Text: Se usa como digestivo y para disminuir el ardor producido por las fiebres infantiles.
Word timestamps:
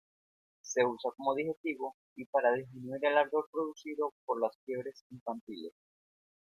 Se 0.63 0.83
usa 0.83 1.11
como 1.15 1.35
digestivo 1.35 1.95
y 2.15 2.25
para 2.25 2.53
disminuir 2.55 3.05
el 3.05 3.19
ardor 3.19 3.47
producido 3.51 4.11
por 4.25 4.41
las 4.41 4.57
fiebres 4.65 5.05
infantiles. 5.11 5.73